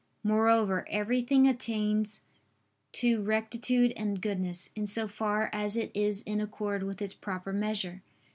Moreover, 0.23 0.83
everything 0.89 1.45
attains 1.45 2.23
to 2.93 3.21
rectitude 3.21 3.93
and 3.95 4.19
goodness, 4.19 4.71
in 4.75 4.87
so 4.87 5.07
far 5.07 5.51
as 5.53 5.77
it 5.77 5.91
is 5.93 6.23
in 6.23 6.41
accord 6.41 6.81
with 6.81 7.03
its 7.03 7.13
proper 7.13 7.53
measure. 7.53 8.01